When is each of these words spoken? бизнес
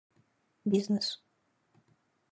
бизнес 0.65 1.05